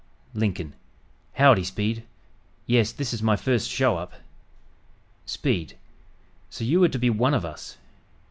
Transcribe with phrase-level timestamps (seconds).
[0.33, 0.73] Lincoln
[1.33, 2.01] "Howdy, Speed!
[2.65, 4.13] Yes, this is my first show up."
[5.27, 5.77] Speed
[6.49, 7.77] "So you are to be one of us?"